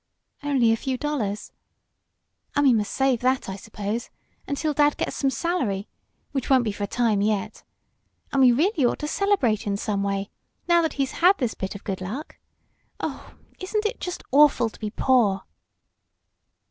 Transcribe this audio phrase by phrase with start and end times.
[0.41, 1.51] "Only a few dollars."
[2.55, 4.09] "And we must save that, I suppose,
[4.47, 5.87] until dad gets some salary,
[6.31, 7.61] which won't be for a time yet.
[8.33, 10.31] And we really ought to celebrate in some way,
[10.67, 12.39] now that he's had this bit of good luck!
[12.99, 15.43] Oh, isn't it just awful to be poor!"